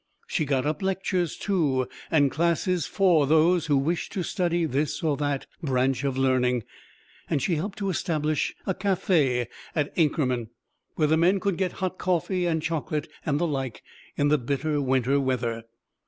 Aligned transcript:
She 0.25 0.45
got 0.45 0.65
up 0.65 0.81
lectures, 0.81 1.37
too, 1.37 1.87
and 2.09 2.31
classes 2.31 2.87
for 2.87 3.27
those 3.27 3.67
who 3.67 3.77
wished 3.77 4.11
to 4.13 4.23
study 4.23 4.65
this 4.65 5.03
or 5.03 5.15
that 5.17 5.45
branch 5.61 6.03
of 6.03 6.17
learning; 6.17 6.63
and 7.29 7.39
she 7.39 7.53
helped 7.55 7.77
to 7.77 7.91
establish 7.91 8.55
a 8.65 8.73
café 8.73 9.45
at 9.75 9.93
Inkerman, 9.95 10.49
where 10.95 11.07
the 11.07 11.17
men 11.17 11.39
could 11.39 11.55
get 11.55 11.73
hot 11.73 11.99
coffee 11.99 12.47
and 12.47 12.63
chocolate 12.63 13.09
and 13.27 13.39
the 13.39 13.45
like 13.45 13.83
in 14.17 14.29
the 14.29 14.39
bitter 14.39 14.81
winter 14.81 15.19
weather. 15.19 15.65